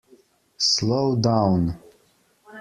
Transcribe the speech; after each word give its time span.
Slow 0.57 1.15
down! 1.15 1.77